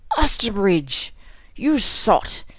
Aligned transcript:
Osterbridge! 0.17 1.11
You 1.55 1.77
sot! 1.77 2.43